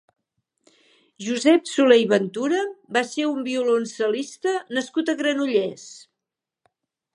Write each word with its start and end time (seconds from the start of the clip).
Josep 1.25 1.69
Soler 1.71 1.97
i 2.05 2.07
Ventura 2.13 2.63
va 2.97 3.05
ser 3.11 3.27
un 3.33 3.45
violoncel·lista 3.49 4.57
nascut 4.79 5.13
a 5.15 5.19
Granollers. 5.23 5.85